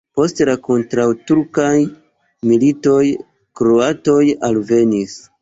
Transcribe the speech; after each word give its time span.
Post 0.17 0.39
la 0.49 0.53
kontraŭturkaj 0.67 1.73
militoj 2.53 3.03
kroatoj 3.61 4.19
alvenis. 4.51 5.17